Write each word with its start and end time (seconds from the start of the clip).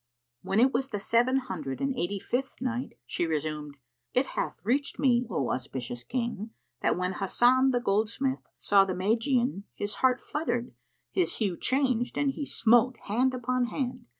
When 0.41 0.59
it 0.59 0.73
was 0.73 0.89
the 0.89 0.99
Seven 0.99 1.35
Hundred 1.37 1.79
and 1.79 1.95
Eighty 1.95 2.17
fifth 2.17 2.59
Night, 2.59 2.97
She 3.05 3.27
resumed, 3.27 3.77
It 4.15 4.25
hath 4.35 4.57
reached 4.63 4.97
me, 4.97 5.27
O 5.29 5.51
auspicious 5.51 6.03
King, 6.03 6.49
that 6.81 6.97
when 6.97 7.13
Hasan 7.13 7.69
the 7.69 7.79
goldsmith 7.79 8.41
saw 8.57 8.83
the 8.83 8.95
Magian, 8.95 9.65
his 9.75 9.93
heart 10.01 10.19
fluttered, 10.19 10.73
his 11.11 11.35
hue 11.35 11.55
changed 11.55 12.17
and 12.17 12.31
he 12.31 12.47
smote 12.47 12.97
hand 13.03 13.35
upon 13.35 13.65
hand. 13.65 14.07